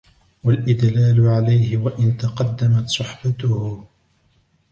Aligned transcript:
وَالْإِدْلَالَ 0.43 1.27
عَلَيْهِ 1.27 1.77
وَإِنْ 1.77 2.17
تَقَدَّمَتْ 2.17 2.87
صُحْبَتُهُ 2.89 3.85